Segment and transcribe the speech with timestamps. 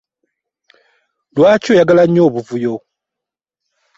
[1.35, 2.75] Lwaki oyagala nnyo obuvuyo?